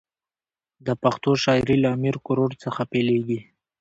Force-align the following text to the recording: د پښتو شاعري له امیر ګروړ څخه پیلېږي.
د 0.85 0.87
پښتو 1.03 1.31
شاعري 1.43 1.77
له 1.83 1.89
امیر 1.95 2.15
ګروړ 2.27 2.49
څخه 2.63 2.81
پیلېږي. 2.91 3.39